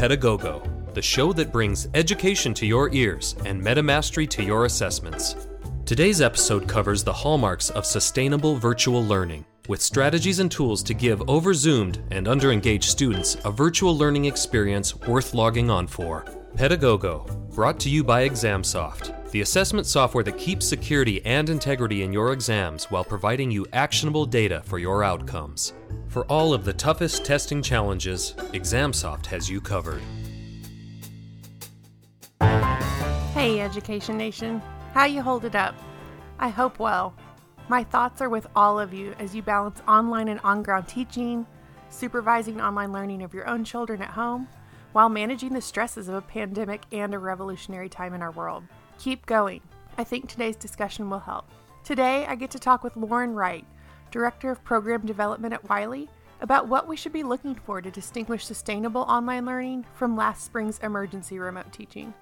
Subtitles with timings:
[0.00, 5.46] Pedagogo, the show that brings education to your ears and metamastery to your assessments.
[5.84, 11.18] Today's episode covers the hallmarks of sustainable virtual learning, with strategies and tools to give
[11.26, 16.24] overzoomed and underengaged students a virtual learning experience worth logging on for.
[16.56, 22.12] Pedagogo, brought to you by ExamSoft, the assessment software that keeps security and integrity in
[22.12, 25.72] your exams while providing you actionable data for your outcomes.
[26.08, 30.02] For all of the toughest testing challenges, ExamSoft has you covered.
[33.32, 34.60] Hey, Education Nation.
[34.92, 35.74] How you hold it up?
[36.38, 37.14] I hope well.
[37.68, 41.46] My thoughts are with all of you as you balance online and on ground teaching,
[41.90, 44.48] supervising online learning of your own children at home,
[44.92, 48.64] while managing the stresses of a pandemic and a revolutionary time in our world.
[48.98, 49.60] Keep going.
[49.98, 51.48] I think today's discussion will help.
[51.84, 53.64] Today, I get to talk with Lauren Wright,
[54.10, 56.08] Director of Program Development at Wiley,
[56.40, 60.78] about what we should be looking for to distinguish sustainable online learning from last spring's
[60.80, 62.14] emergency remote teaching.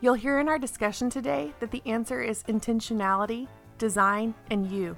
[0.00, 4.96] You'll hear in our discussion today that the answer is intentionality, design, and you.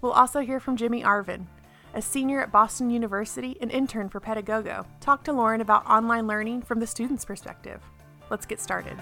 [0.00, 1.46] We'll also hear from Jimmy Arvin,
[1.94, 6.62] a senior at Boston University and intern for Pedagogo, talk to Lauren about online learning
[6.62, 7.80] from the student's perspective.
[8.30, 8.96] Let's get started.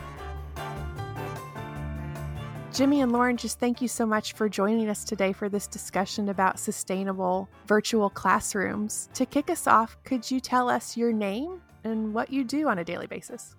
[2.73, 6.29] Jimmy and Lauren, just thank you so much for joining us today for this discussion
[6.29, 9.09] about sustainable virtual classrooms.
[9.15, 12.79] To kick us off, could you tell us your name and what you do on
[12.79, 13.57] a daily basis?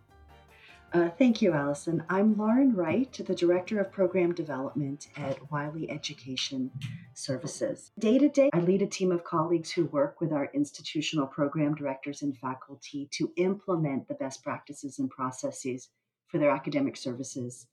[0.94, 2.02] Uh, thank you, Allison.
[2.10, 6.72] I'm Lauren Wright, the Director of Program Development at Wiley Education
[7.14, 7.92] Services.
[8.00, 11.76] Day to day, I lead a team of colleagues who work with our institutional program
[11.76, 15.90] directors and faculty to implement the best practices and processes
[16.28, 17.68] for their academic services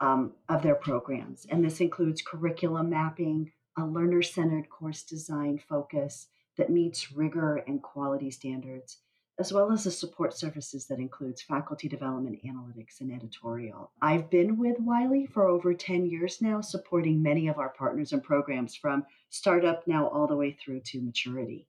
[0.00, 1.46] um, of their programs.
[1.50, 7.82] And this includes curriculum mapping, a learner centered course design focus that meets rigor and
[7.82, 8.96] quality standards,
[9.38, 13.90] as well as the support services that includes faculty development, analytics, and editorial.
[14.00, 18.22] I've been with Wiley for over 10 years now, supporting many of our partners and
[18.22, 21.66] programs from startup now all the way through to maturity.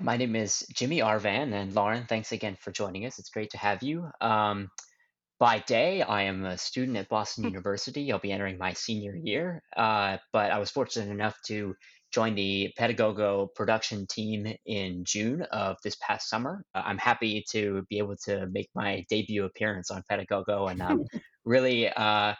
[0.00, 3.18] My name is Jimmy Arvan, and Lauren, thanks again for joining us.
[3.18, 4.10] It's great to have you.
[4.20, 4.70] Um,
[5.42, 7.50] by day, I am a student at Boston hmm.
[7.50, 8.12] University.
[8.12, 11.74] I'll be entering my senior year, uh, but I was fortunate enough to
[12.14, 16.64] join the Pedagogo production team in June of this past summer.
[16.76, 21.06] Uh, I'm happy to be able to make my debut appearance on Pedagogo, and I'm
[21.44, 22.34] really uh,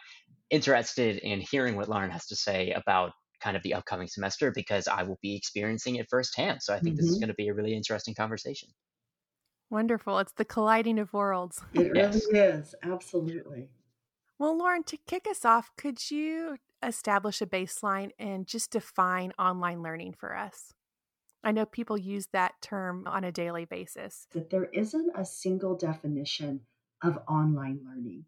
[0.49, 4.87] interested in hearing what Lauren has to say about kind of the upcoming semester because
[4.87, 6.63] I will be experiencing it firsthand.
[6.63, 7.01] So I think mm-hmm.
[7.01, 7.19] this is mm-hmm.
[7.19, 8.69] going to be a really interesting conversation.
[9.73, 10.19] Wonderful.
[10.19, 11.63] It's the colliding of worlds.
[11.73, 12.75] It really is.
[12.83, 13.69] Absolutely.
[14.37, 19.81] Well, Lauren, to kick us off, could you establish a baseline and just define online
[19.81, 20.75] learning for us?
[21.43, 24.27] I know people use that term on a daily basis.
[24.33, 26.61] That there isn't a single definition
[27.01, 28.25] of online learning.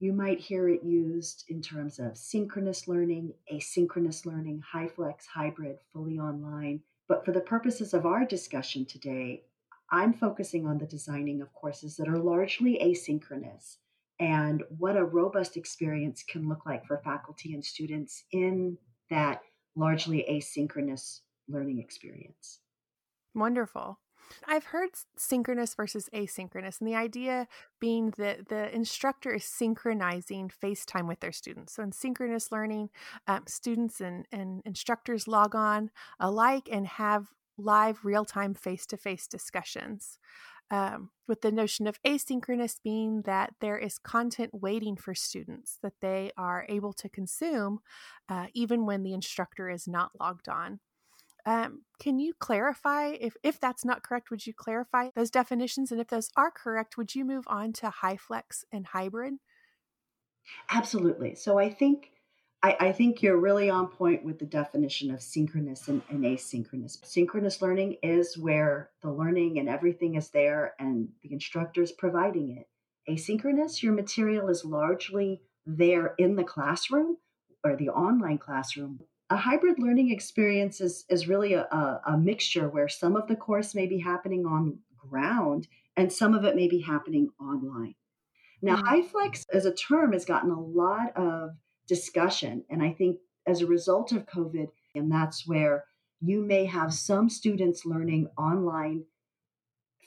[0.00, 6.18] You might hear it used in terms of synchronous learning, asynchronous learning, HyFlex, hybrid, fully
[6.18, 6.80] online.
[7.06, 9.44] But for the purposes of our discussion today,
[9.92, 13.76] I'm focusing on the designing of courses that are largely asynchronous
[14.20, 18.76] and what a robust experience can look like for faculty and students in
[19.08, 19.40] that
[19.74, 22.60] largely asynchronous learning experience.
[23.34, 23.98] Wonderful.
[24.46, 27.48] I've heard synchronous versus asynchronous, and the idea
[27.80, 31.74] being that the instructor is synchronizing FaceTime with their students.
[31.74, 32.90] So, in synchronous learning,
[33.26, 35.90] um, students and, and instructors log on
[36.20, 37.28] alike and have
[37.60, 40.18] live, real time, face to face discussions.
[40.72, 45.94] Um, with the notion of asynchronous being that there is content waiting for students that
[46.00, 47.80] they are able to consume
[48.28, 50.78] uh, even when the instructor is not logged on.
[51.44, 54.30] Um, can you clarify if, if that's not correct?
[54.30, 55.90] Would you clarify those definitions?
[55.90, 59.34] And if those are correct, would you move on to HyFlex and hybrid?
[60.70, 61.34] Absolutely.
[61.34, 62.12] So I think
[62.62, 67.04] I, I, think you're really on point with the definition of synchronous and, and, asynchronous.
[67.04, 72.58] Synchronous learning is where the learning and everything is there and the instructor is providing
[72.58, 72.68] it.
[73.10, 77.16] Asynchronous, your material is largely there in the classroom
[77.64, 79.00] or the online classroom.
[79.30, 83.36] A hybrid learning experience is, is really a, a, a mixture where some of the
[83.36, 87.94] course may be happening on ground and some of it may be happening online.
[88.60, 89.16] Now, mm-hmm.
[89.16, 91.56] HyFlex as a term has gotten a lot of
[91.94, 92.64] discussion.
[92.70, 95.84] And I think as a result of COVID, and that's where
[96.20, 99.04] you may have some students learning online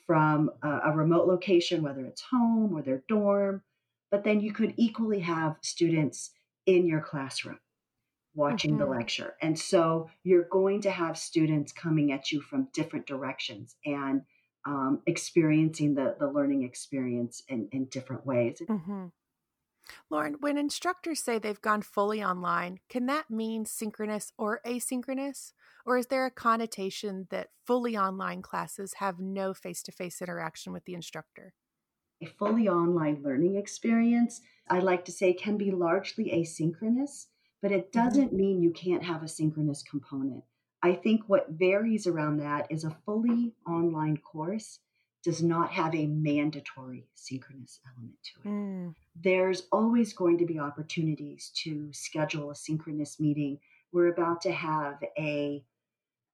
[0.08, 3.62] from a, a remote location, whether it's home or their dorm,
[4.12, 6.32] but then you could equally have students
[6.66, 7.60] in your classroom
[8.34, 8.92] watching mm-hmm.
[8.92, 9.36] the lecture.
[9.42, 13.76] And so you're going to have students coming at you from different directions.
[13.86, 14.22] And
[14.66, 18.62] um, experiencing the, the learning experience in, in different ways.
[18.68, 19.08] Mm-hmm.
[20.10, 25.54] Lauren, when instructors say they've gone fully online, can that mean synchronous or asynchronous?
[25.86, 30.72] Or is there a connotation that fully online classes have no face to face interaction
[30.72, 31.54] with the instructor?
[32.22, 37.28] A fully online learning experience, I like to say, can be largely asynchronous,
[37.62, 38.08] but it mm-hmm.
[38.08, 40.44] doesn't mean you can't have a synchronous component.
[40.82, 44.80] I think what varies around that is a fully online course
[45.24, 48.52] does not have a mandatory synchronous element to it.
[48.52, 48.96] Mm.
[49.16, 53.60] There's always going to be opportunities to schedule a synchronous meeting.
[53.92, 55.64] We're about to have a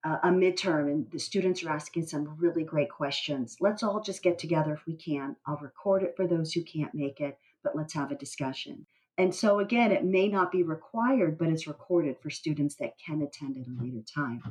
[0.05, 3.57] a midterm and the students are asking some really great questions.
[3.59, 5.35] Let's all just get together if we can.
[5.45, 8.85] I'll record it for those who can't make it, but let's have a discussion.
[9.17, 13.21] And so, again, it may not be required, but it's recorded for students that can
[13.21, 14.41] attend at a later time.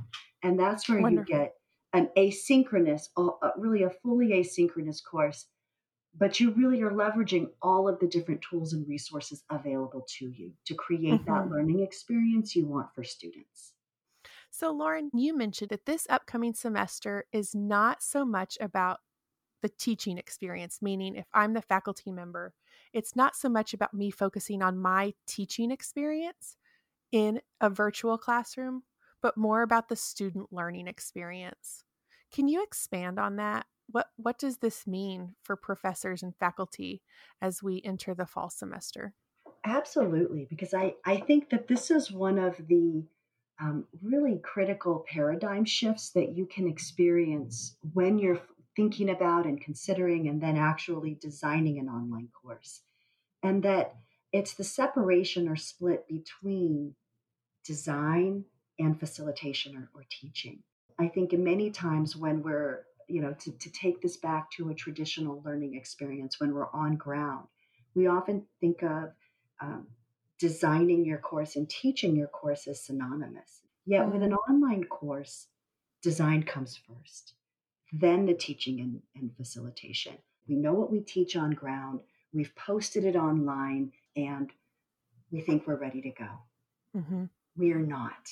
[0.42, 1.34] And that's where Wonderful.
[1.34, 1.54] you get
[1.92, 3.08] an asynchronous,
[3.56, 5.46] really a fully asynchronous course,
[6.16, 10.52] but you really are leveraging all of the different tools and resources available to you
[10.66, 11.32] to create mm-hmm.
[11.32, 13.72] that learning experience you want for students.
[14.50, 18.98] So, Lauren, you mentioned that this upcoming semester is not so much about
[19.62, 22.54] the teaching experience, meaning if I'm the faculty member,
[22.92, 26.56] it's not so much about me focusing on my teaching experience
[27.12, 28.82] in a virtual classroom,
[29.22, 31.84] but more about the student learning experience.
[32.32, 33.66] Can you expand on that?
[33.90, 37.02] What what does this mean for professors and faculty
[37.40, 39.14] as we enter the fall semester?
[39.64, 43.04] Absolutely, because I, I think that this is one of the
[43.60, 48.40] um, really critical paradigm shifts that you can experience when you're
[48.76, 52.82] thinking about and considering and then actually designing an online course.
[53.42, 53.96] And that
[54.32, 56.94] it's the separation or split between
[57.64, 58.44] design
[58.78, 60.62] and facilitation or, or teaching.
[60.98, 64.70] I think in many times when we're, you know, to, to take this back to
[64.70, 67.46] a traditional learning experience, when we're on ground,
[67.94, 69.10] we often think of
[69.60, 69.86] um,
[70.38, 73.62] designing your course and teaching your course as synonymous.
[73.86, 74.12] Yet mm-hmm.
[74.12, 75.46] with an online course,
[76.02, 77.34] design comes first
[77.92, 80.16] then the teaching and, and facilitation.
[80.48, 82.00] We know what we teach on ground,
[82.32, 84.50] we've posted it online, and
[85.30, 86.28] we think we're ready to go.
[86.96, 87.24] Mm-hmm.
[87.56, 88.30] We are not.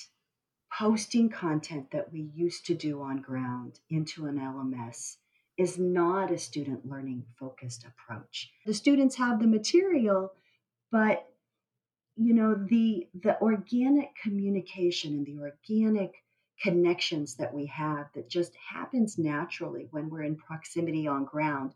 [0.72, 5.16] Posting content that we used to do on ground into an LMS
[5.56, 8.50] is not a student learning focused approach.
[8.66, 10.32] The students have the material,
[10.90, 11.26] but
[12.16, 16.14] you know the the organic communication and the organic
[16.62, 21.74] connections that we have that just happens naturally when we're in proximity on ground.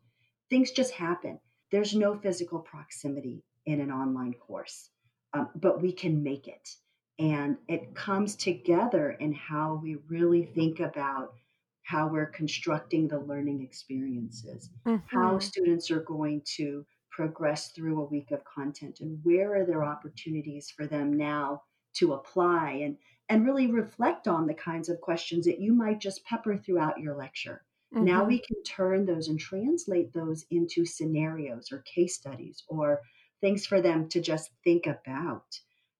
[0.49, 1.39] Things just happen.
[1.71, 4.91] There's no physical proximity in an online course,
[5.33, 6.77] um, but we can make it.
[7.21, 11.35] And it comes together in how we really think about
[11.83, 15.05] how we're constructing the learning experiences, mm-hmm.
[15.07, 19.85] how students are going to progress through a week of content, and where are there
[19.85, 21.63] opportunities for them now
[21.97, 22.97] to apply and
[23.29, 27.15] and really reflect on the kinds of questions that you might just pepper throughout your
[27.17, 27.63] lecture.
[27.95, 28.05] Mm-hmm.
[28.05, 33.01] Now we can turn those and translate those into scenarios or case studies or
[33.41, 35.45] things for them to just think about.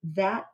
[0.03, 0.47] That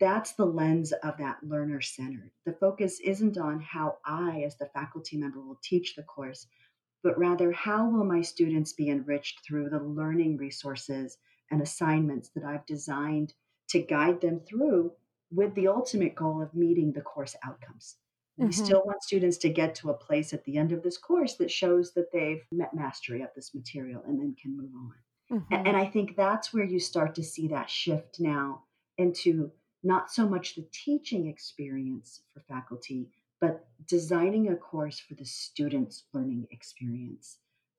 [0.00, 2.30] that's the lens of that learner centered.
[2.46, 6.46] The focus isn't on how I as the faculty member will teach the course,
[7.02, 11.18] but rather how will my students be enriched through the learning resources
[11.50, 13.34] and assignments that I've designed
[13.68, 14.92] to guide them through
[15.30, 17.96] with the ultimate goal of meeting the course outcomes.
[18.38, 18.46] Mm-hmm.
[18.46, 21.34] We still want students to get to a place at the end of this course
[21.34, 25.38] that shows that they've met mastery of this material and then can move on.
[25.38, 25.54] Mm-hmm.
[25.54, 28.64] And, and I think that's where you start to see that shift now
[28.98, 33.08] into not so much the teaching experience for faculty,
[33.40, 37.38] but designing a course for the student's learning experience.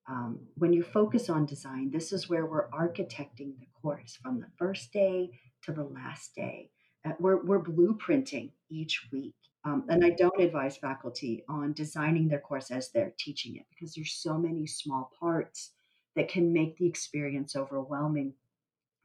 [0.10, 4.50] Um, when you focus on design, this is where we're architecting the course from the
[4.58, 5.30] first day
[5.64, 6.72] to the last day.
[7.06, 9.36] Uh, we're, we're blueprinting each week.
[9.64, 13.94] Um, and I don't advise faculty on designing their course as they're teaching it because
[13.94, 15.74] there's so many small parts
[16.16, 18.34] that can make the experience overwhelming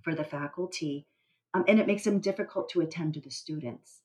[0.02, 1.06] for the faculty.
[1.56, 4.00] Um, and it makes them difficult to attend to the students.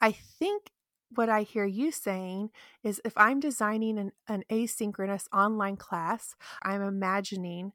[0.00, 0.70] I think
[1.14, 2.50] what I hear you saying
[2.82, 7.72] is if I'm designing an, an asynchronous online class, I'm imagining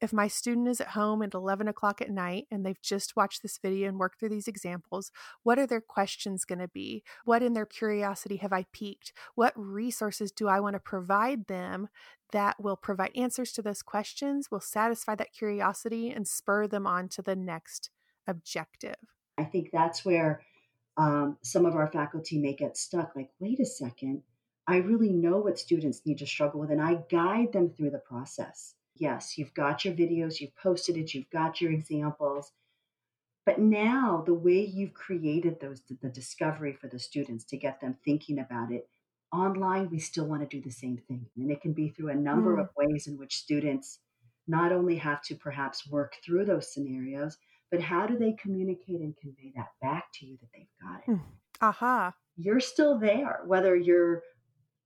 [0.00, 3.42] if my student is at home at 11 o'clock at night and they've just watched
[3.42, 5.12] this video and worked through these examples,
[5.44, 7.04] what are their questions going to be?
[7.24, 9.12] What in their curiosity have I piqued?
[9.36, 11.88] What resources do I want to provide them
[12.32, 17.08] that will provide answers to those questions, will satisfy that curiosity, and spur them on
[17.10, 17.90] to the next
[18.26, 18.96] objective?
[19.38, 20.42] I think that's where
[20.96, 24.22] um, some of our faculty may get stuck like, wait a second.
[24.66, 27.98] I really know what students need to struggle with and I guide them through the
[27.98, 28.76] process.
[28.96, 32.52] Yes, you've got your videos, you've posted it, you've got your examples.
[33.46, 37.98] But now the way you've created those the discovery for the students to get them
[38.04, 38.88] thinking about it
[39.32, 42.14] online we still want to do the same thing and it can be through a
[42.14, 42.60] number Mm.
[42.60, 44.00] of ways in which students
[44.46, 47.38] not only have to perhaps work through those scenarios
[47.74, 51.18] but how do they communicate and convey that back to you that they've got it.
[51.60, 52.14] Aha.
[52.36, 54.22] you're still there whether you're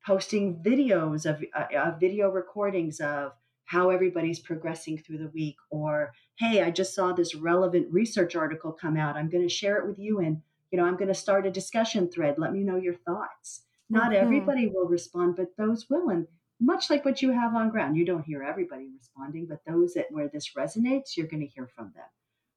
[0.07, 3.33] posting videos of uh, uh, video recordings of
[3.65, 8.73] how everybody's progressing through the week or hey i just saw this relevant research article
[8.73, 10.41] come out i'm going to share it with you and
[10.71, 14.13] you know i'm going to start a discussion thread let me know your thoughts not
[14.13, 14.23] Mhm.
[14.25, 16.27] everybody will respond but those will and
[16.61, 20.07] much like what you have on ground you don't hear everybody responding but those that
[20.11, 22.11] where this resonates you're going to hear from them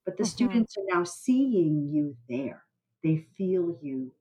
[0.05, 0.27] but the Mhm.
[0.27, 2.65] students are now seeing you there.
[3.03, 4.13] They feel you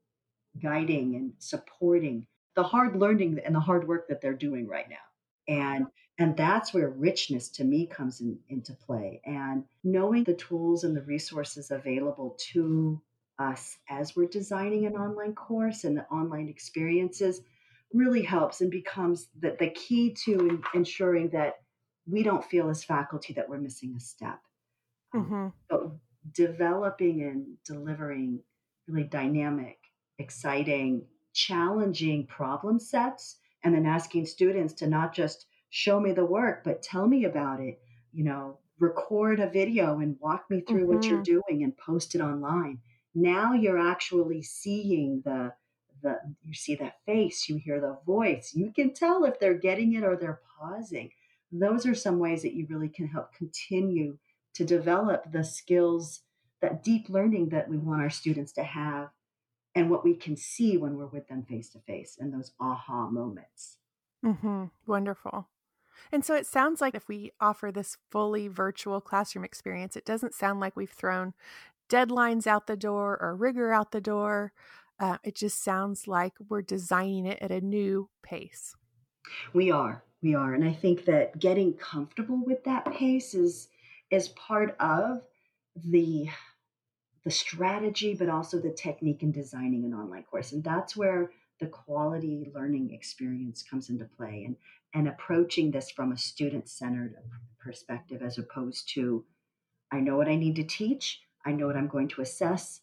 [0.60, 4.96] guiding and supporting the hard learning and the hard work that they're doing right now.
[5.48, 5.86] And
[6.18, 9.22] and that's where richness to me comes in, into play.
[9.24, 13.00] And knowing the tools and the resources available to
[13.38, 17.40] us as we're designing an online course and the online experiences
[17.94, 21.62] really helps and becomes the, the key to en- ensuring that
[22.06, 24.40] we don't feel as faculty that we're missing a step
[25.12, 25.80] Um, hmm but
[26.32, 28.42] developing and delivering
[28.86, 29.78] really dynamic,
[30.18, 36.64] exciting, challenging problem sets, and then asking students to not just show me the work,
[36.64, 37.80] but tell me about it.
[38.12, 42.14] You know, record a video and walk me through what you're hmm doing and post
[42.14, 42.80] it online.
[43.14, 45.54] Now you're actually seeing the
[46.02, 48.54] the you see that face, you hear the voice.
[48.54, 51.12] You can tell if they're getting it or they're pausing.
[51.52, 54.18] Those are some ways that you really can help continue
[54.54, 56.22] to develop the skills,
[56.60, 59.10] that deep learning that we want our students to have,
[59.74, 63.08] and what we can see when we're with them face to face, and those aha
[63.08, 63.78] moments.
[64.24, 65.48] hmm Wonderful.
[66.12, 70.34] And so it sounds like if we offer this fully virtual classroom experience, it doesn't
[70.34, 71.34] sound like we've thrown
[71.90, 74.52] deadlines out the door or rigor out the door.
[74.98, 78.76] Uh, it just sounds like we're designing it at a new pace.
[79.52, 83.68] We are, we are, and I think that getting comfortable with that pace is
[84.10, 85.22] is part of
[85.76, 86.28] the
[87.24, 90.52] the strategy, but also the technique in designing an online course.
[90.52, 94.56] And that's where the quality learning experience comes into play and,
[94.94, 97.16] and approaching this from a student centered
[97.58, 99.24] perspective as opposed to,
[99.92, 102.80] I know what I need to teach, I know what I'm going to assess,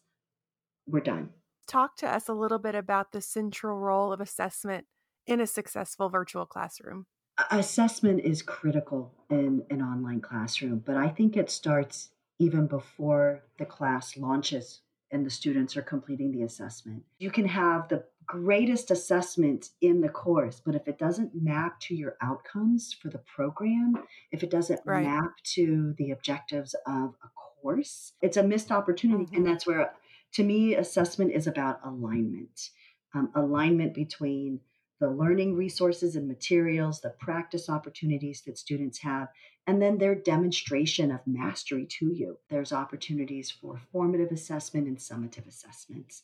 [0.86, 1.30] we're done.
[1.66, 4.86] Talk to us a little bit about the central role of assessment
[5.26, 7.06] in a successful virtual classroom.
[7.50, 13.66] Assessment is critical in an online classroom, but I think it starts even before the
[13.66, 14.80] class launches
[15.10, 17.04] and the students are completing the assessment.
[17.18, 21.94] You can have the greatest assessment in the course, but if it doesn't map to
[21.94, 23.94] your outcomes for the program,
[24.32, 25.02] if it doesn't Right.
[25.02, 27.28] map to the objectives of a
[27.62, 29.28] course, it's a missed opportunity.
[29.32, 29.92] And hmm that's where,
[30.34, 32.70] to me, assessment is about alignment
[33.14, 34.60] um, alignment between
[35.00, 39.28] the learning resources and materials, the practice opportunities that students have,
[39.66, 42.38] and then their demonstration of mastery to you.
[42.48, 46.22] There's opportunities for formative assessment and summative assessments.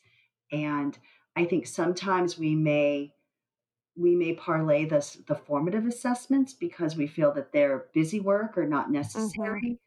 [0.50, 0.98] And
[1.36, 3.14] I think sometimes we may
[3.96, 8.66] we may parlay this the formative assessments because we feel that they're busy work or
[8.66, 9.78] not hmm necessary.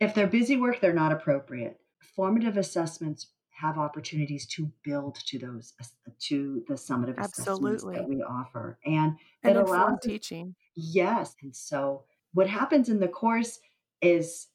[0.00, 1.80] If they're busy work, they're not appropriate.
[2.16, 3.28] Formative assessments
[3.62, 5.84] have opportunities to build to those uh,
[6.28, 8.16] to the summative assessments that Absolutely.
[8.16, 10.54] we offer and And it allows teaching.
[10.74, 12.04] yes and so
[12.34, 13.60] what happens in the course
[14.00, 14.48] is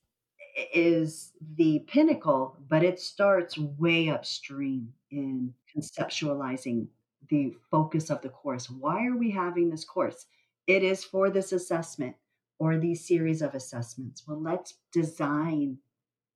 [0.74, 6.88] is the pinnacle but it starts way upstream in conceptualizing
[7.30, 10.26] the focus of the course why are we having this course
[10.68, 12.16] it is for this assessment
[12.60, 15.78] or these series of assessments well let's design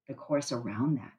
[0.07, 1.13] the course around that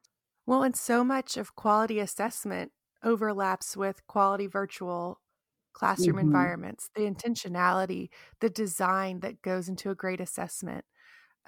[0.46, 2.72] Well, and so much of quality assessment
[3.02, 5.20] overlaps with quality virtual
[5.72, 10.84] classroom hmm environments, the intentionality, the design that goes into a great assessment,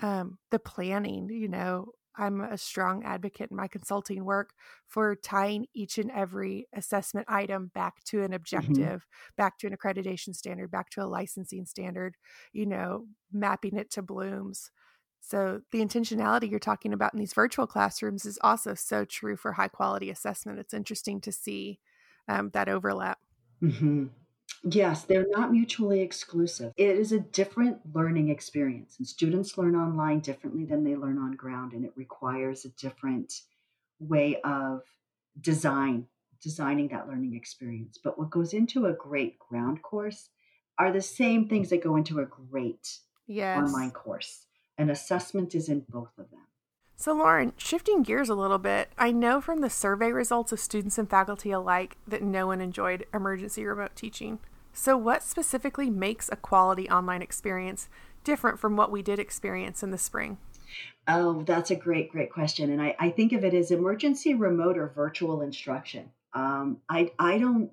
[0.03, 1.29] um, the planning.
[1.31, 4.55] You know, I'm a strong advocate in my consulting work
[4.89, 9.77] for tying each and every assessment item back to an hmm objective, back to an
[9.77, 12.17] accreditation standard, back to a licensing standard,
[12.53, 14.71] you know, mapping it to Bloom's.
[15.27, 19.53] So the intentionality you're talking about in these virtual classrooms is also so true for
[19.53, 20.59] high quality assessment.
[20.59, 21.81] It's interesting to see
[22.29, 23.19] um, that overlap.
[23.61, 24.07] hmm
[24.63, 26.73] Yes, they're not mutually exclusive.
[26.77, 31.33] It is a different learning experience, and students learn online differently than they learn on
[31.33, 33.43] ground, and it requires a different
[34.01, 34.83] way of
[35.41, 36.09] design
[36.41, 37.99] designing that learning experience.
[38.03, 40.31] But what goes into a great ground course
[40.79, 43.73] are the same things that go into a great yes.
[43.73, 44.47] online course.
[44.77, 46.41] And assessment is in both of them.
[46.97, 50.97] So, Lauren, shifting gears a little bit, I know from the survey results of students
[50.97, 54.39] and faculty alike that no one enjoyed emergency remote teaching.
[54.73, 57.89] So, what specifically makes a quality online experience
[58.23, 60.39] different from what we did experience in the spring?
[61.07, 62.71] Oh, that's a great, great question.
[62.71, 66.11] And I, I think of it as emergency remote or virtual instruction.
[66.33, 67.71] Um, I, I don't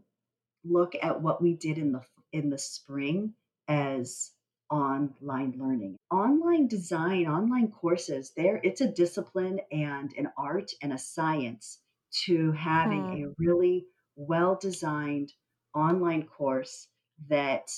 [0.63, 3.33] look at what we did in the in the spring
[3.67, 4.31] as
[4.71, 5.97] online learning.
[6.09, 11.79] Online design, online courses, there it's a discipline and an art and a science
[12.25, 13.23] to having hmm.
[13.25, 13.85] a really
[14.15, 15.31] well designed
[15.75, 16.87] online course
[17.29, 17.69] that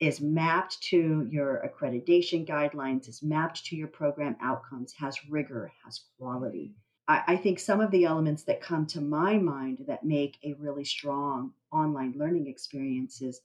[0.00, 6.00] is mapped to your accreditation guidelines, is mapped to your program outcomes, has rigor, has
[6.18, 6.74] quality.
[7.06, 10.54] I, I, think some of the elements that come to my mind that make a
[10.54, 13.40] really strong online learning experience is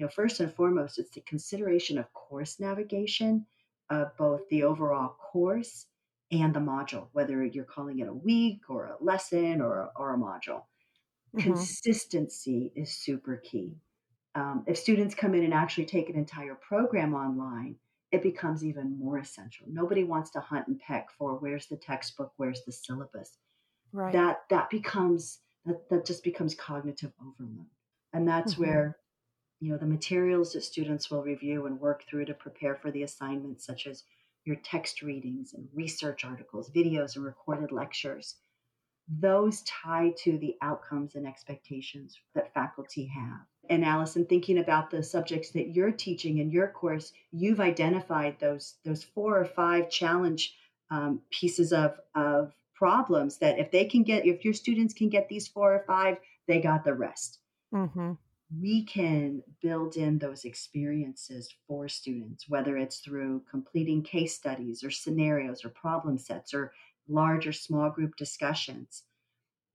[0.00, 3.44] you know, first and foremost, it's the consideration of course navigation
[3.90, 5.84] of both the overall course
[6.32, 10.14] and the module, whether you're calling it a week or a lesson or a, or
[10.14, 10.62] a module.
[11.36, 11.40] Mm-hmm.
[11.40, 13.76] Consistency is super key.
[14.34, 17.76] Um, if students come in and actually take an entire program online,
[18.10, 19.66] it becomes even more essential.
[19.68, 23.36] Nobody wants to hunt and peck for where's the textbook, where's the syllabus.
[23.92, 24.14] Right.
[24.14, 27.66] That that becomes that that just becomes cognitive overload,
[28.14, 28.62] and that's mm-hmm.
[28.62, 28.96] where
[29.60, 33.02] you know the materials that students will review and work through to prepare for the
[33.02, 34.04] assignments such as
[34.44, 38.36] your text readings and research articles videos and recorded lectures
[39.18, 43.40] those tie to the outcomes and expectations that faculty have.
[43.68, 48.76] And allison thinking about the subjects that you're teaching in your course you've identified those
[48.84, 50.54] those four or five challenge
[50.90, 55.28] um, pieces of of problems that if they can get if your students can get
[55.28, 57.38] these four or five they got the rest.
[57.72, 58.12] Mm-hmm
[58.58, 64.90] we can build in those experiences for students, whether it's through completing case studies or
[64.90, 66.72] scenarios or problem sets or
[67.08, 69.04] large or small group discussions.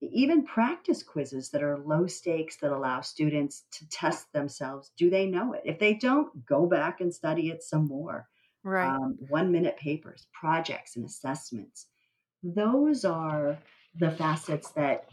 [0.01, 4.91] Even practice quizzes that are low stakes that allow students to test themselves.
[4.97, 5.61] Do they know it?
[5.63, 8.27] If they don't, go back and study it some more.
[8.63, 8.87] Right.
[8.87, 11.85] Um, one minute papers, projects, and assessments.
[12.43, 13.57] Those are
[13.97, 15.07] the facets that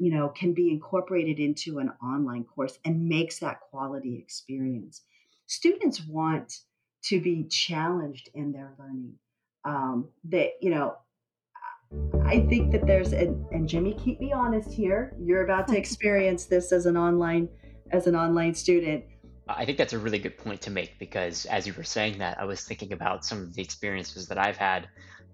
[0.00, 5.02] you know, can be incorporated into an online course and makes that quality experience.
[5.46, 6.54] Students want
[7.04, 9.14] to be challenged in their learning.
[9.66, 10.96] Um, that, you know,
[12.24, 15.14] I think that there's, and, and Jimmy, keep me honest here.
[15.20, 17.50] You're about to experience this as an online,
[17.90, 19.04] as an online student.
[19.48, 22.40] I think that's a really good point to make because as you were saying that,
[22.40, 24.88] I was thinking about some of the experiences that I've had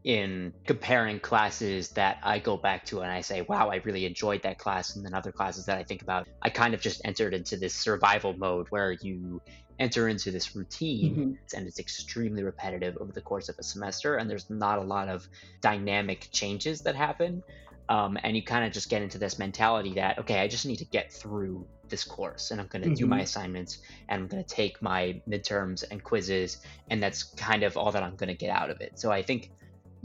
[0.06, 4.44] in comparing classes that I go back to and I say, wow, I really enjoyed
[4.44, 4.94] that class.
[4.94, 7.74] And then other classes that I think about, I kind of just entered into this
[7.74, 9.42] survival mode where you
[9.80, 11.56] enter into this routine mm-hmm.
[11.56, 14.14] and it's extremely repetitive over the course of a semester.
[14.14, 15.26] And there's not a lot of
[15.60, 17.42] dynamic changes that happen.
[17.88, 20.78] Um, and you kind of just get into this mentality that, okay, I just need
[20.78, 22.94] to get through this course and I'm going to mm-hmm.
[22.94, 23.24] do my mm-hmm.
[23.24, 26.58] assignments and I'm going to take my midterms and quizzes.
[26.90, 29.00] And that's kind of all that I'm going to get out of it.
[29.00, 29.50] So I think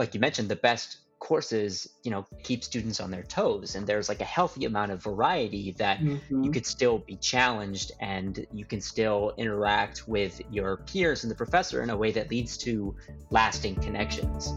[0.01, 3.75] like you mentioned, the best courses, you know, keep students on their toes.
[3.75, 6.43] And there's like a healthy amount of variety that mm-hmm.
[6.43, 11.35] you could still be challenged and you can still interact with your peers and the
[11.35, 12.95] professor in a way that leads to
[13.29, 14.55] lasting connections.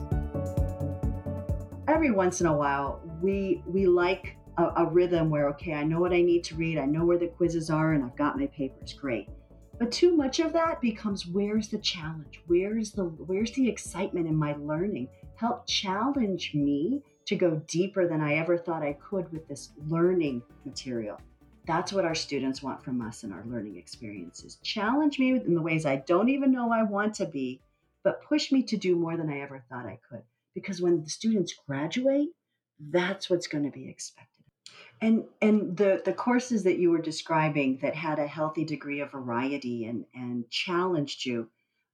[1.86, 6.00] Every once in a while, we we like a, a rhythm where okay, I know
[6.00, 8.46] what I need to read, I know where the quizzes are, and I've got my
[8.46, 8.94] papers.
[8.94, 9.28] Great.
[9.78, 12.40] But too much of that becomes where's the challenge?
[12.46, 15.08] Where's the where's the excitement in my learning?
[15.36, 20.42] Help challenge me to go deeper than I ever thought I could with this learning
[20.64, 21.20] material.
[21.66, 24.58] That's what our students want from us in our learning experiences.
[24.62, 27.60] Challenge me in the ways I don't even know I want to be,
[28.02, 30.22] but push me to do more than I ever thought I could.
[30.54, 32.28] Because when the students graduate,
[32.78, 34.44] that's what's going to be expected.
[35.00, 39.10] And and the the courses that you were describing that had a healthy degree of
[39.10, 41.48] variety and and challenged you,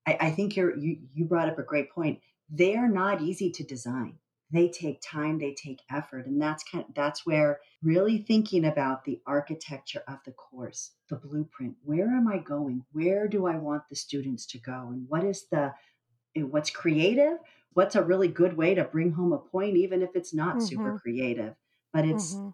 [0.06, 2.20] I, I think you're you you brought up a great point
[2.50, 4.18] they are not easy to design.
[4.52, 9.04] They take time they take effort and that's kind of, that's where really thinking about
[9.04, 12.84] the architecture of the course the blueprint where am i going?
[12.92, 14.88] Where do i want the students to go?
[14.90, 15.72] And what is the
[16.36, 17.38] what's creative?
[17.74, 20.66] What's a really good way to bring home a point even if it's not mm-hmm.
[20.66, 21.54] super creative?
[21.92, 22.48] But it's mm-hmm.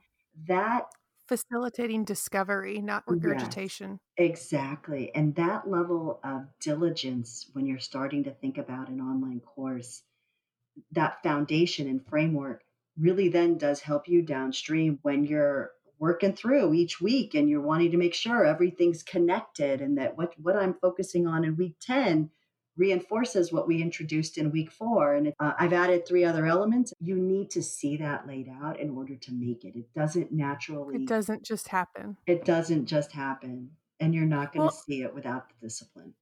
[0.48, 0.84] that
[1.28, 4.00] facilitating discovery, not regurgitation.
[4.18, 5.14] Yes, exactly.
[5.14, 10.02] And that level of diligence when you're starting to think about an online course,
[10.92, 12.62] that foundation and framework
[12.98, 17.90] really then does help you downstream when you're working through each week and you're wanting
[17.90, 22.30] to make sure everything's connected and that what what I'm focusing on in week 10
[22.76, 26.92] reinforces what we introduced in week 4 and uh, I've added three other elements.
[27.00, 29.76] You need to see that laid out in order to make it.
[29.76, 32.16] It doesn't naturally It doesn't just happen.
[32.26, 36.12] it doesn't just happen and you're not going to Well, see it without the discipline.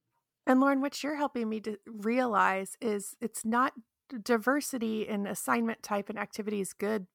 [0.47, 3.73] And Lauren, what you're helping me to realize is it's not
[4.23, 7.07] diversity in assignment type and activity is good,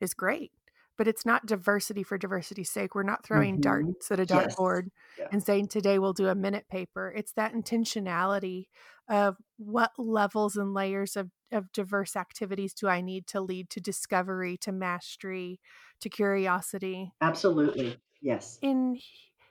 [0.00, 0.52] is great,
[0.96, 2.94] but it's not diversity for diversity's sake.
[2.94, 6.28] We're not throwing hmm darts at a yes dartboard yeah and saying today we'll do
[6.28, 7.12] a minute paper.
[7.16, 8.64] It's that intentionality
[9.08, 13.80] of what levels and layers of, of diverse activities do I need to lead to
[13.80, 15.60] discovery, to mastery,
[16.00, 17.12] to curiosity.
[17.20, 18.98] absolutely yes In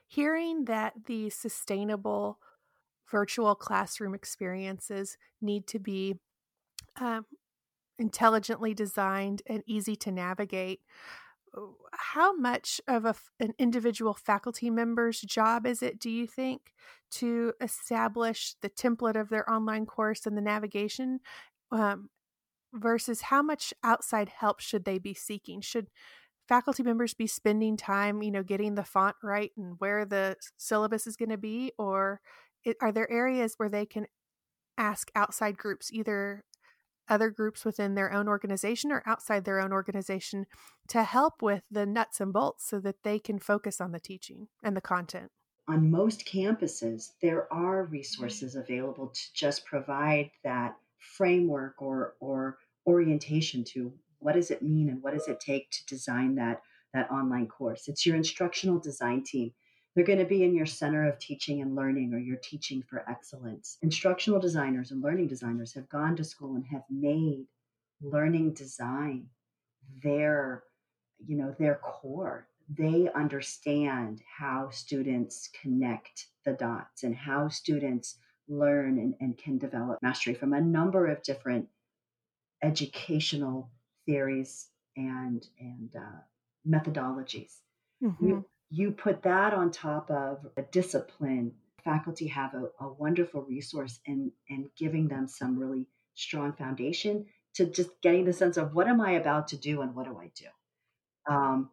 [0.06, 2.38] hearing that the sustainable
[3.10, 6.16] virtual classroom experiences need to be
[6.96, 7.26] um,
[7.98, 10.82] intelligently designed and easy to navigate.
[11.92, 16.72] How much of a, an individual faculty member's job is it, do you think,
[17.12, 21.20] to establish the template of their online course and the navigation
[21.72, 22.08] um,
[22.74, 25.60] versus how much outside help should they be seeking?
[25.60, 25.88] Should
[26.48, 31.06] faculty members be spending time, you know, getting the font right and where the syllabus
[31.06, 31.72] is going to be?
[31.78, 32.20] Or
[32.80, 34.06] are there areas where they can
[34.78, 36.44] ask outside groups, either
[37.08, 40.46] other groups within their own organization or outside their own organization
[40.88, 44.48] to help with the nuts and bolts so that they can focus on the teaching
[44.62, 45.30] and the content.
[45.68, 53.64] on most campuses, there are resources available to just provide that framework or or orientation
[53.64, 56.62] to what does it mean and what does it take to design that
[56.94, 57.88] that online course.
[57.88, 59.52] It's your instructional design team.
[59.96, 63.08] They're going to be in your center of teaching and learning or your teaching for
[63.08, 63.78] excellence.
[63.80, 67.46] Instructional designers and learning designers have gone to school and have made
[68.02, 69.26] learning design
[70.02, 70.64] their
[71.24, 78.98] you know their core they understand how students connect the dots and how students learn
[78.98, 81.66] and, and can develop mastery from a number of different
[82.62, 83.70] educational
[84.04, 86.20] theories and and uh,
[86.68, 87.60] methodologies
[88.02, 88.40] Mm-hmm.
[88.70, 91.52] You put that on top of a discipline
[91.84, 97.24] faculty have a, a wonderful resource in in giving them some really strong foundation
[97.54, 100.18] to just getting the sense of what am i about to do and what do
[100.18, 100.46] i do
[101.32, 101.70] um,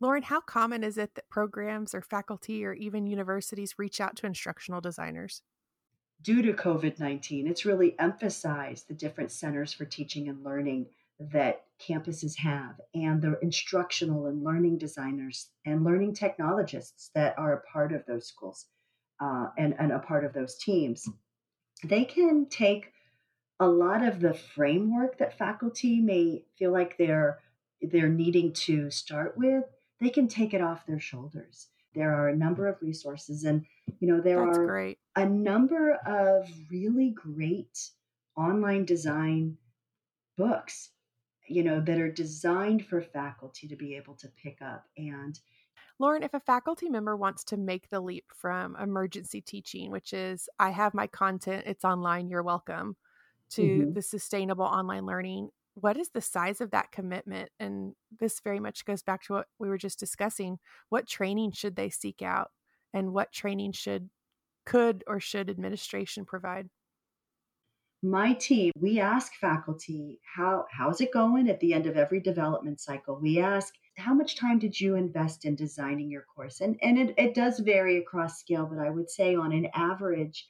[0.00, 4.26] Lauren, how common is it that programs or faculty or even universities reach out to
[4.26, 5.42] instructional designers?
[6.24, 10.86] due to COVID 19, it's really emphasized the different centers for teaching and learning
[11.20, 17.72] that campuses have and the instructional and learning designers and learning technologists that are a
[17.72, 18.66] part of those schools
[19.20, 21.08] uh, and, and a part of those teams.
[21.82, 22.92] They can take
[23.60, 27.38] a lot of the framework that faculty may feel like they're
[27.80, 29.64] they're needing to start with
[30.00, 33.64] they can take it off their shoulders there are a number of resources and
[34.00, 34.98] you know there That's are great.
[35.16, 37.90] a number of really great
[38.36, 39.56] online design
[40.36, 40.90] books
[41.46, 45.40] you know that are designed for faculty to be able to pick up and
[45.98, 50.48] Lauren, if a faculty member wants to make the leap from emergency teaching, which is
[50.58, 52.96] I have my content, it's online, you're welcome,
[53.50, 53.94] to Mhm.
[53.94, 57.50] the sustainable online learning, what is the size of that commitment?
[57.60, 60.58] And this very much goes back to what we were just discussing.
[60.88, 62.50] What training should they seek out?
[62.92, 64.10] And what training should,
[64.66, 66.70] could, or should administration provide?
[68.04, 72.78] My team we ask faculty how how's it going at the end of every development
[72.80, 73.18] cycle?
[73.20, 76.60] We ask how much time did you invest in designing your course?
[76.60, 80.46] And and it, it does vary across scale but i would say on an average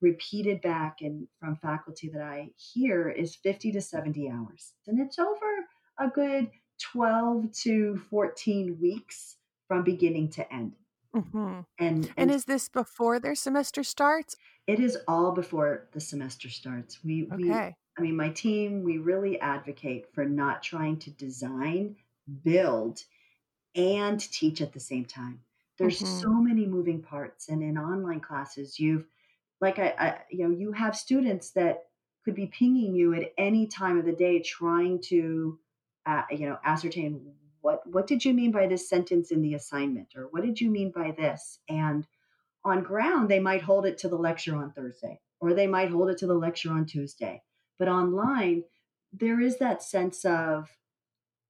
[0.00, 4.74] repeated back and from faculty that i hear is 50 to 70 hours.
[4.86, 5.66] And it's over
[5.98, 6.48] a good
[6.92, 10.74] 12 to 14 weeks from beginning to end.
[11.12, 14.36] Hmm and And and is this before their semester starts?
[14.66, 17.64] It is all before the semester starts we we
[17.96, 21.96] I mean, my team, we really advocate for not trying to design,
[22.42, 23.04] build,
[23.74, 25.44] and teach at the same time.
[25.78, 27.48] There's hmm so many moving parts.
[27.48, 29.06] And in online classes, you've,
[29.60, 31.88] like, I, I, you know, you have students that
[32.24, 35.58] could be pinging you at any time of the day trying to,
[36.06, 40.14] uh, you know, ascertain what, what did you mean by this sentence in the assignment?
[40.16, 41.60] Or what did you mean by this?
[41.68, 42.06] And
[42.64, 46.10] on ground, they might hold it to the lecture on Thursday, or they might hold
[46.10, 47.42] it to the lecture on Tuesday.
[47.78, 48.64] But online,
[49.12, 50.70] there is that sense of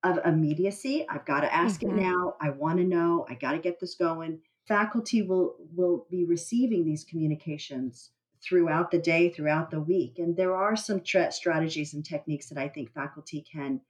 [0.02, 1.06] of immediacy.
[1.08, 2.34] I've got to ask it hmm now.
[2.40, 3.26] I want to know.
[3.28, 4.40] I got to get this going.
[4.68, 8.10] Faculty will will be receiving these communications
[8.42, 12.58] throughout the day, throughout the week, and there are some tra- strategies and techniques that
[12.58, 13.80] I think faculty can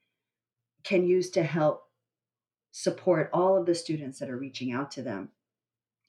[0.85, 1.85] can use to help
[2.73, 5.31] support all of the students that are reaching out to them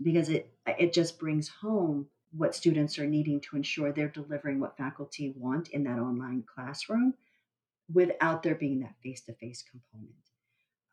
[0.02, 4.78] because it it just brings home what students are needing to ensure they're delivering what
[4.78, 7.14] faculty want in that online classroom
[7.94, 10.16] without there being that face-to-face component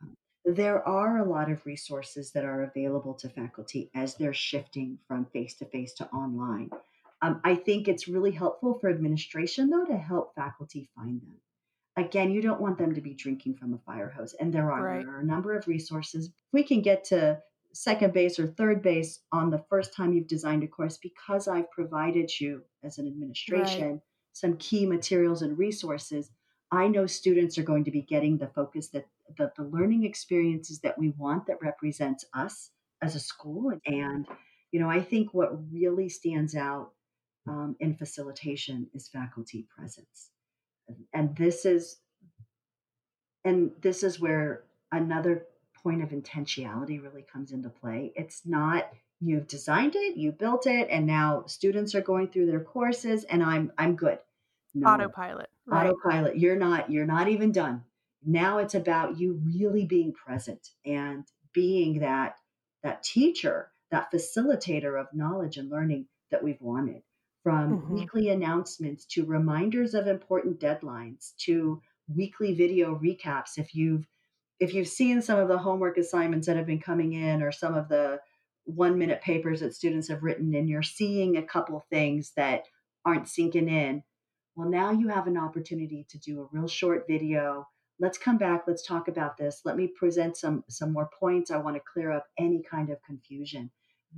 [0.03, 4.99] um, there are a lot of resources that are available to faculty as they're shifting
[5.09, 6.71] from face-to-face to online
[7.23, 11.37] um, i think it's really helpful for administration though to help faculty find them
[11.97, 14.35] again, you don't want them to be drinking from a fire hose.
[14.35, 15.05] And there are, right.
[15.05, 16.31] there are a number of resources.
[16.53, 17.41] We can get to
[17.73, 21.71] second base or third base on the first time you've designed a course because I've
[21.71, 24.01] provided you as an administration right.
[24.33, 26.31] some key materials and resources.
[26.71, 29.07] I know students are going to be getting the focus that,
[29.39, 32.71] that the learning experiences that we want that represents us
[33.03, 33.73] as a school.
[33.87, 34.27] And,
[34.71, 36.93] you know, I think what really stands out
[37.47, 40.31] um, in facilitation is faculty presence
[41.13, 41.99] and this is
[43.45, 45.47] and this is where another
[45.83, 48.91] point of intentionality really comes into play it's not
[49.21, 53.43] you've designed it you built it and now students are going through their courses and
[53.43, 54.19] i'm i'm good
[54.75, 54.89] no.
[54.89, 55.87] autopilot right.
[55.87, 57.83] autopilot you're not you're not even done
[58.25, 62.37] now it's about you really being present and being that
[62.83, 67.03] that teacher that facilitator of knowledge and learning that we've wanted
[67.43, 67.95] from mm-hmm.
[67.95, 71.81] weekly announcements to reminders of important deadlines to
[72.15, 74.07] weekly video recaps if you've
[74.63, 77.75] if you've seen some of the homework assignments that have been coming in or some
[77.75, 78.21] of the
[78.65, 82.65] one minute papers that students have written and you're seeing a couple things that
[83.05, 84.03] aren't sinking in
[84.55, 87.67] well now you have an opportunity to do a real short video
[87.99, 91.57] let's come back let's talk about this let me present some some more points i
[91.57, 93.69] want to clear up any kind of confusion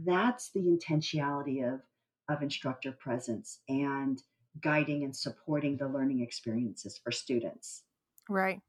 [0.04, 1.80] that's the intentionality of
[2.28, 4.22] of instructor presence and
[4.60, 7.82] guiding and supporting the learning experiences for students.
[8.28, 8.60] Right.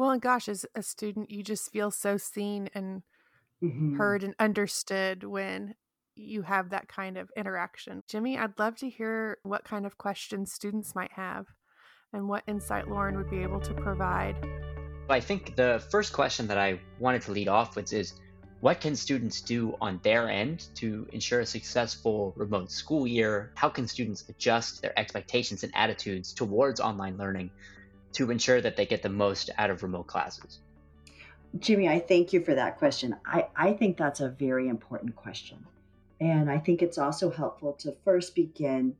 [0.00, 3.02] Well, and gosh, as a student, you just feel so seen and
[3.62, 3.98] mm-hmm.
[3.98, 5.74] heard and understood when
[6.16, 8.02] you have that kind of interaction.
[8.08, 11.48] Jimmy, I'd love to hear what kind of questions students might have
[12.14, 14.36] and what insight Lauren would be able to provide.
[15.10, 18.14] I think the first question that I wanted to lead off with is
[18.60, 23.52] what can students do on their end to ensure a successful remote school year?
[23.54, 27.50] How can students adjust their expectations and attitudes towards online learning
[28.12, 30.60] to ensure that they get the most out of remote classes?
[31.58, 33.16] Jimmy, I thank you for that question.
[33.26, 35.66] I, I think that's a very important question.
[36.20, 38.94] And I think it's also helpful to first begin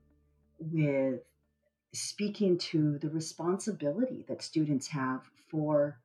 [0.59, 1.21] with
[1.93, 5.99] speaking to the responsibility that students have for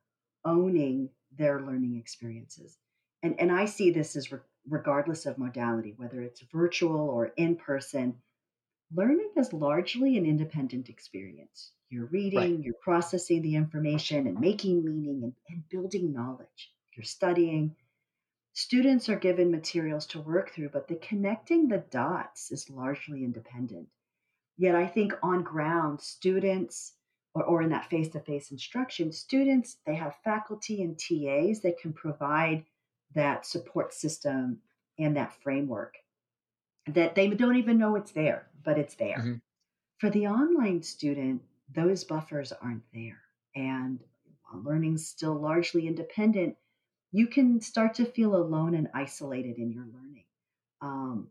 [0.44, 2.78] owning their learning experiences
[3.26, 4.38] and, and I see this as re-
[4.68, 8.16] regardless of modality, whether it's virtual or in person,
[8.94, 11.72] learning is largely an independent experience.
[11.88, 12.64] You're reading, right.
[12.64, 16.72] you're processing the information and making meaning and, and building knowledge.
[16.96, 17.76] You're studying.
[18.54, 23.88] Students are given materials to work through, but the connecting the dots is largely independent.
[24.56, 26.94] Yet I think on ground, students
[27.34, 31.78] or, or in that face to face instruction, students, they have faculty and TAs that
[31.78, 32.64] can provide
[33.14, 34.60] that support system
[34.98, 35.98] and that framework
[36.86, 39.18] that they don't even know it's there, but it's there.
[39.18, 39.34] Mm-hmm.
[39.98, 41.42] For the online student,
[41.74, 43.20] those buffers aren't there.
[43.54, 44.00] And
[44.44, 46.56] while learning's still largely independent,
[47.12, 50.24] you can start to feel alone and isolated in your learning.
[50.80, 51.28] Um,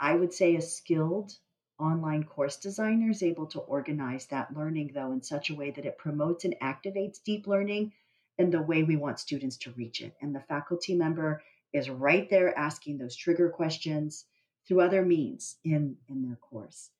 [0.00, 1.36] I would say a skilled
[1.78, 5.84] online course designer is able to organize that learning, though, in such a way that
[5.84, 7.92] it promotes and activates deep learning
[8.38, 10.14] in the way we want students to reach it.
[10.20, 11.42] And the faculty member
[11.72, 14.24] is right there asking those trigger questions
[14.66, 16.90] through other means in, in their course.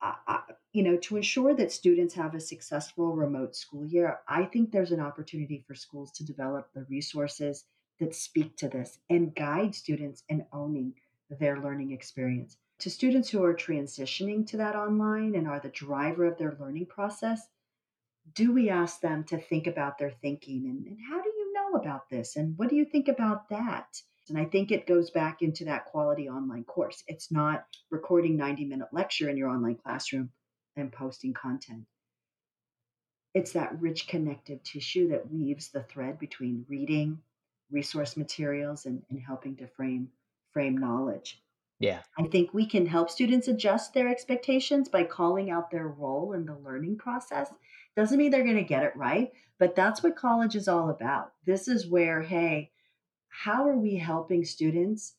[0.00, 0.40] Uh,
[0.72, 4.92] you know, to ensure that students have a successful remote school year, I think there's
[4.92, 7.64] an opportunity for schools to develop the resources
[8.00, 10.94] that speak to this and guide students in owning
[11.30, 12.56] their learning experience.
[12.80, 16.86] To students who are transitioning to that online and are the driver of their learning
[16.86, 17.48] process,
[18.34, 21.78] do we ask them to think about their thinking and, and how do you know
[21.78, 25.42] about this and what do you think about that and i think it goes back
[25.42, 30.30] into that quality online course it's not recording 90 minute lecture in your online classroom
[30.76, 31.84] and posting content
[33.34, 37.18] it's that rich connective tissue that weaves the thread between reading
[37.70, 40.08] resource materials and, and helping to frame
[40.52, 41.40] frame knowledge
[41.80, 42.00] yeah.
[42.16, 46.46] I think we can help students adjust their expectations by calling out their role in
[46.46, 47.50] the learning process
[47.96, 51.32] doesn't mean they're going to get it right, but that's what college is all about.
[51.46, 52.70] This is where, hey,
[53.42, 55.14] how are we helping students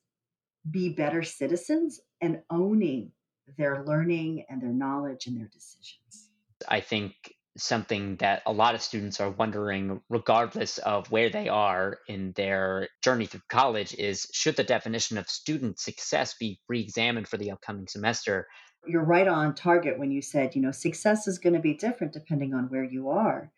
[0.70, 3.12] be better citizens and owning
[3.58, 6.30] their learning and their knowledge and their decisions?
[6.68, 7.14] I think
[7.58, 12.90] something that a lot of students are wondering, regardless of where they are in their
[13.04, 17.52] journey through college, is should the definition of student success be re examined for the
[17.52, 18.48] upcoming semester?
[18.88, 22.14] You're right on target when you said, you know, success is going to be different
[22.14, 23.52] depending on where you are.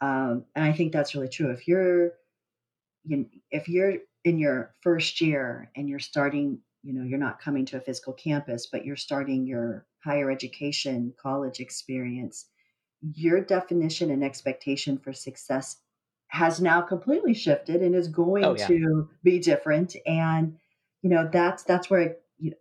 [0.00, 1.50] Um, and I think that's really true.
[1.50, 2.12] If you're,
[3.04, 7.66] you if you're in your first year and you're starting, you know, you're not coming
[7.66, 12.46] to a physical campus, but you're starting your higher education, college experience,
[13.14, 15.76] your definition and expectation for success
[16.28, 18.66] has now completely shifted and is going oh, yeah.
[18.66, 20.56] to be different and
[21.02, 22.56] you know that's that's where you know,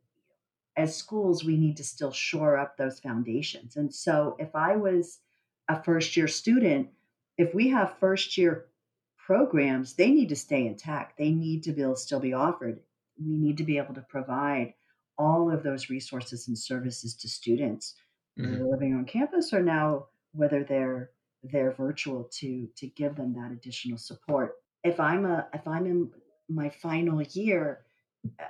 [0.77, 5.19] as schools we need to still shore up those foundations and so if i was
[5.69, 6.89] a first year student
[7.38, 8.65] if we have first year
[9.25, 11.17] programs they need to stay intact.
[11.17, 12.79] They need to be still be offered.
[13.17, 14.73] We need to be able to provide
[15.17, 17.95] all of those resources and services to students
[18.39, 18.65] mm-hmm.
[18.65, 21.12] living on campus or now whether they're
[21.43, 24.55] they're virtual to to give them that additional support.
[24.83, 26.09] If i'm a if i'm in
[26.49, 27.86] my final year
[28.39, 28.45] uh,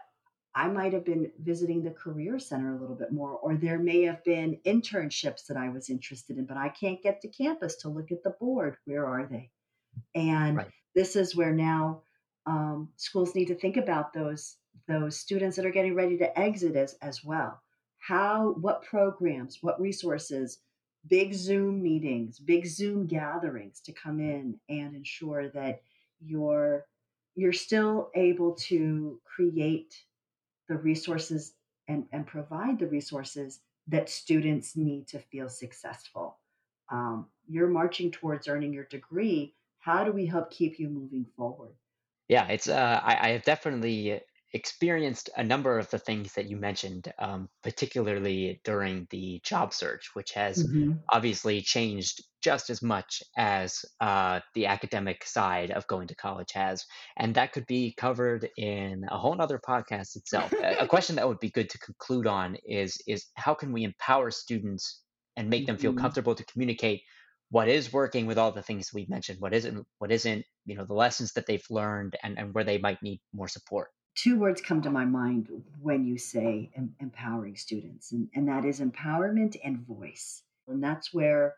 [0.55, 4.01] i might have been visiting the career center a little bit more or there may
[4.01, 7.89] have been internships that i was interested in but i can't get to campus to
[7.89, 8.77] look at the board.
[8.85, 9.51] Where are they
[10.15, 10.67] and right.
[10.95, 12.01] this is where now
[12.45, 16.75] um, schools need to think about those those students that are getting ready to exit
[16.75, 17.61] as as well
[17.99, 20.59] how what programs what resources
[21.07, 25.81] big Zoom meetings, big Zoom gatherings to come in and ensure that
[26.19, 26.85] you're
[27.35, 29.95] you're still able to create
[30.69, 31.53] the resources
[31.87, 36.37] and, and provide the resources that students need to feel successful.
[36.91, 39.55] Um, you're marching towards earning your degree.
[39.83, 41.73] How do we help keep you moving forward?
[42.29, 44.21] Yeah, it's uh, I, I have definitely
[44.53, 50.11] experienced a number of the things that you mentioned, um, particularly during the job search,
[50.13, 50.93] which has mm-hmm.
[51.11, 56.85] obviously changed just as much as uh, the academic side of going to college has.
[57.17, 60.53] And that could be covered in a whole other podcast itself.
[60.53, 64.31] a question that would be good to conclude on is, is how can we empower
[64.31, 65.01] students
[65.35, 66.01] and make them feel mm-hmm.
[66.01, 67.01] comfortable to communicate
[67.53, 70.85] what is working with all the things we've mentioned, what isn't, what isn't, you know,
[70.85, 74.61] the lessons that they've learned and, and where they might need more support two words
[74.61, 75.49] come to my mind
[75.81, 80.43] when you say em- empowering students, and, and that is empowerment and voice.
[80.67, 81.55] And that's where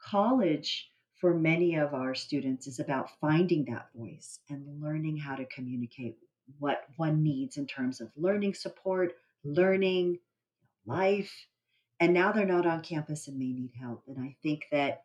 [0.00, 5.44] college, for many of our students, is about finding that voice and learning how to
[5.46, 6.16] communicate
[6.58, 10.18] what one needs in terms of learning support, learning,
[10.86, 11.32] life.
[11.98, 14.04] And now they're not on campus and may need help.
[14.06, 15.02] And I think that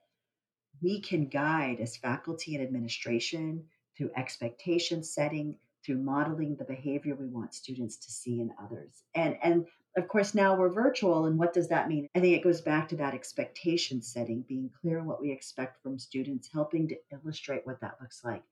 [0.81, 3.63] we can guide as faculty and administration
[3.97, 9.03] through expectation setting, through modeling the behavior we want students to see in others.
[9.15, 9.65] And and
[9.97, 12.07] of course now we're virtual and what does that mean?
[12.15, 15.99] I think it goes back to that expectation setting, being clear what we expect from
[15.99, 18.43] students, helping to illustrate what that looks like.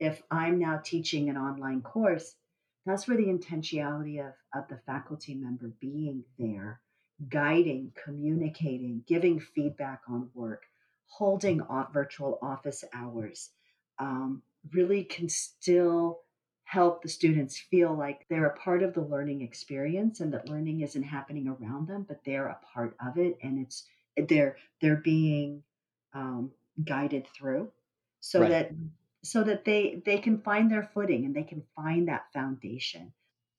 [0.00, 2.34] If I'm now teaching an online course,
[2.86, 6.80] that's where the intentionality of, of the faculty member being there,
[7.28, 10.64] guiding, communicating, giving feedback on work,
[11.06, 11.62] holding
[11.92, 13.50] virtual office hours,
[13.98, 16.20] um, really can still
[16.64, 20.80] help the students feel like they're a part of the learning experience and that learning
[20.80, 23.84] isn't happening around them but they're a part of it and it's
[24.28, 25.62] they're they're being
[26.14, 26.50] um,
[26.82, 27.70] guided through
[28.20, 28.50] so right.
[28.50, 28.70] that
[29.22, 33.12] so that they they can find their footing and they can find that foundation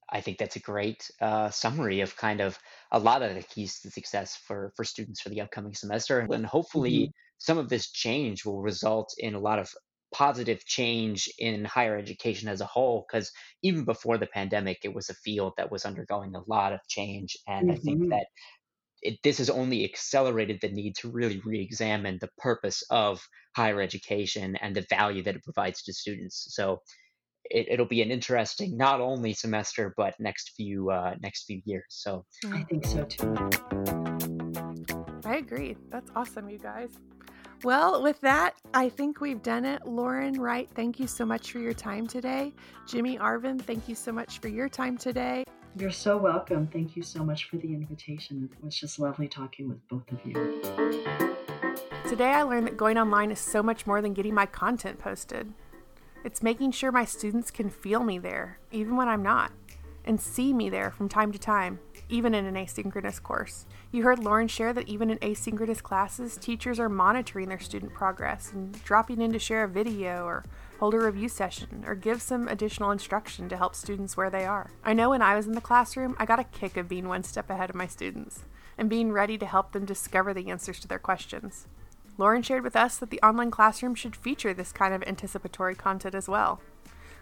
[0.10, 2.60] I think that's a great uh, summary of kind of
[2.92, 6.46] a lot of the keys to success for for students for the upcoming semester, and
[6.46, 7.12] hopefully mm-hmm.
[7.38, 9.70] Some of this change will result in a lot of
[10.16, 13.32] positive change in higher education as a whole because
[13.64, 17.36] even before the pandemic it was a field that was undergoing a lot of change
[17.48, 17.72] and mm-hmm.
[17.72, 18.10] i think mm-hmm.
[18.12, 18.26] that
[19.02, 23.22] it, this has only accelerated the need to really re-examine the purpose of
[23.58, 26.82] higher education and the value that it provides to students so
[27.44, 31.86] it, will be an interesting not only semester but next few uh, next few years
[31.90, 33.36] so i think so too
[35.26, 36.90] i agree that's awesome you guys
[37.64, 39.86] well, with that, I think we've done it.
[39.86, 42.54] Lauren Wright, thank you so much for your time today.
[42.88, 45.44] Jimmy Arvin, thank you so much for your time today.
[45.78, 46.68] You're so welcome.
[46.68, 48.50] Thank you so much for the invitation.
[48.52, 50.62] It was just lovely talking with both of you.
[52.08, 55.52] Today, I learned that going online is so much more than getting my content posted.
[56.24, 59.52] It's making sure my students can feel me there, even when I'm not,
[60.06, 61.80] and see me there from time to time
[62.10, 63.66] even in an asynchronous course.
[63.92, 68.52] You heard Lauren share that even in asynchronous classes, teachers are monitoring their student progress
[68.52, 70.44] and dropping in to share a video or
[70.80, 74.72] hold a review session or give some additional instruction to help students where they are.
[74.84, 77.24] I know when I was in the classroom, I got a kick of being one
[77.24, 78.44] step ahead of my students
[78.78, 81.68] and being ready to help them discover the answers to their questions.
[82.18, 86.16] Lauren shared with us that the online classroom should feature this kind of anticipatory content
[86.16, 86.62] as well.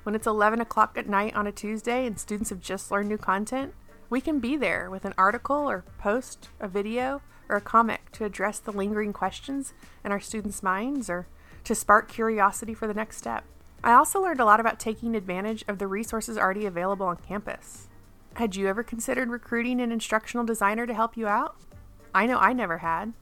[0.04, 3.18] When it's 11 o'clock at night on a Tuesday and students have just learned new
[3.18, 3.74] content,
[4.10, 8.26] we can be there with an article or post, a video, or a comic to
[8.26, 9.74] address the lingering questions
[10.04, 11.28] in our students' minds or
[11.64, 13.44] to spark curiosity for the next step.
[13.84, 17.88] I also learned a lot about taking advantage of the resources already available on campus.
[18.36, 21.56] Had you ever considered recruiting an instructional designer to help you out?
[22.16, 23.14] I know I never had.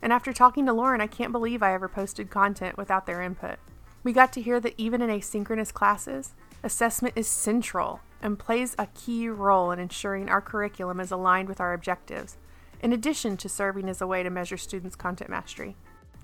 [0.00, 3.58] And after talking to Lauren, I can't believe I ever posted content without their input.
[4.02, 8.86] We got to hear that even in asynchronous classes, assessment is central and plays a
[8.86, 12.38] key role in ensuring our curriculum is aligned with our objectives,
[12.82, 15.76] in addition to serving as a way to measure students' content mastery.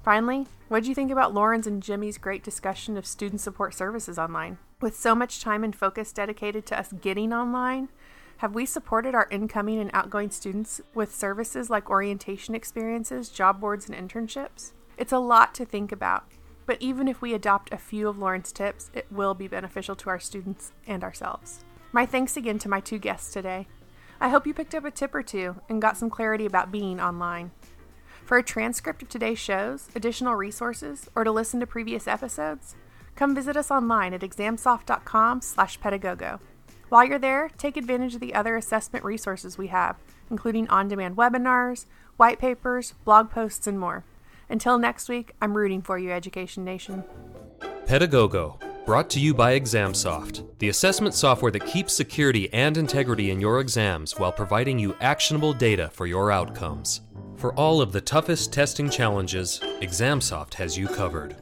[0.02, 4.18] Finally, what did you think about Lauren's and Jimmy's great discussion of student support services
[4.18, 4.56] online?
[4.80, 7.90] With so much time and focus dedicated to us getting online,
[8.38, 13.86] have we supported our incoming and outgoing students with services like orientation experiences, job boards,
[13.86, 14.72] and internships?
[14.96, 16.24] It's a lot to think about,
[16.64, 20.08] but even if we adopt a few of Lauren's tips, it will be beneficial to
[20.08, 21.62] our students and ourselves.
[21.92, 23.66] My thanks again to my two guests today.
[24.20, 27.00] I hope you picked up a tip or two and got some clarity about being
[27.00, 27.50] online.
[28.24, 32.76] For a transcript of today's shows, additional resources, or to listen to previous episodes,
[33.16, 36.38] come visit us online at examsoft.com/pedagogo.
[36.90, 39.96] While you're there, take advantage of the other assessment resources we have,
[40.30, 41.86] including on demand webinars,
[42.16, 44.04] white papers, blog posts, and more.
[44.48, 47.02] Until next week, I'm rooting for you, Education Nation.
[47.86, 53.40] Pedagogo, brought to you by ExamSoft, the assessment software that keeps security and integrity in
[53.40, 57.02] your exams while providing you actionable data for your outcomes.
[57.36, 61.36] For all of the toughest testing challenges, ExamSoft has you covered.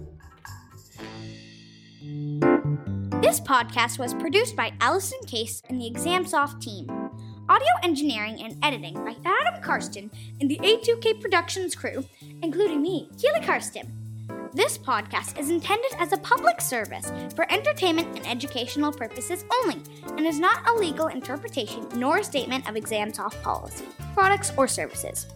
[3.22, 6.88] This podcast was produced by Allison Case and the ExamSoft team.
[7.48, 10.10] Audio engineering and editing by Adam Karsten
[10.40, 12.04] and the A2K Productions crew,
[12.42, 13.97] including me, Keely Karsten.
[14.58, 19.80] This podcast is intended as a public service for entertainment and educational purposes only
[20.16, 23.84] and is not a legal interpretation nor a statement of ExamSoft policy,
[24.14, 25.28] products, or services.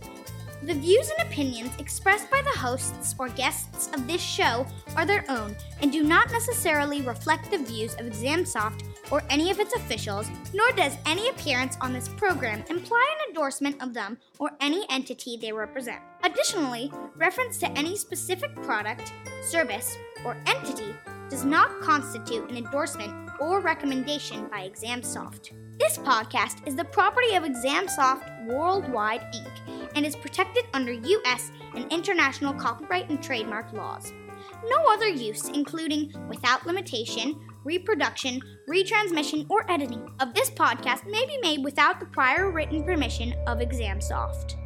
[0.65, 4.67] The views and opinions expressed by the hosts or guests of this show
[4.97, 8.83] are their own and do not necessarily reflect the views of ExamSoft
[9.13, 13.81] or any of its officials, nor does any appearance on this program imply an endorsement
[13.83, 16.01] of them or any entity they represent.
[16.25, 20.95] Additionally, reference to any specific product, service, or entity
[21.29, 25.51] does not constitute an endorsement or recommendation by ExamSoft.
[25.79, 31.51] This podcast is the property of ExamSoft Worldwide Inc and is protected under U.S.
[31.75, 34.13] and international copyright and trademark laws.
[34.69, 41.39] No other use, including without limitation, reproduction, retransmission, or editing of this podcast may be
[41.43, 44.62] made without the prior written permission of ExamSoft.